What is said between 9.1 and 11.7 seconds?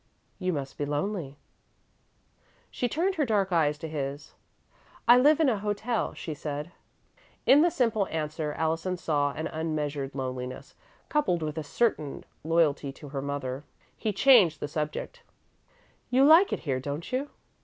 an unmeasured loneliness, coupled with a